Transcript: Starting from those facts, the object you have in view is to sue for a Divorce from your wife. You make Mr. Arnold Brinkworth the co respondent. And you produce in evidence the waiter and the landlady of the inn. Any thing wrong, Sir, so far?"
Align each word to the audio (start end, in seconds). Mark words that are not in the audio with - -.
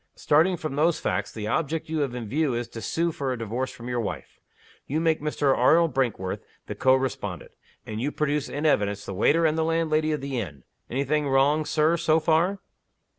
Starting 0.15 0.57
from 0.57 0.75
those 0.75 0.99
facts, 0.99 1.31
the 1.31 1.45
object 1.45 1.87
you 1.87 1.99
have 1.99 2.15
in 2.15 2.27
view 2.27 2.55
is 2.55 2.67
to 2.67 2.81
sue 2.81 3.11
for 3.11 3.31
a 3.31 3.37
Divorce 3.37 3.71
from 3.71 3.87
your 3.87 3.99
wife. 3.99 4.39
You 4.87 4.99
make 4.99 5.21
Mr. 5.21 5.55
Arnold 5.55 5.93
Brinkworth 5.93 6.41
the 6.65 6.73
co 6.73 6.95
respondent. 6.95 7.51
And 7.85 8.01
you 8.01 8.11
produce 8.11 8.49
in 8.49 8.65
evidence 8.65 9.05
the 9.05 9.13
waiter 9.13 9.45
and 9.45 9.59
the 9.59 9.63
landlady 9.63 10.11
of 10.11 10.21
the 10.21 10.39
inn. 10.39 10.63
Any 10.89 11.03
thing 11.03 11.29
wrong, 11.29 11.65
Sir, 11.65 11.97
so 11.97 12.19
far?" 12.19 12.57